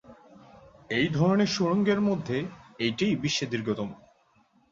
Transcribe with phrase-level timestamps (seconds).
[0.89, 2.37] এই ধরনের সুড়ঙ্গের মধ্যে
[2.79, 3.89] এটিই বিশ্বে দীর্ঘতম।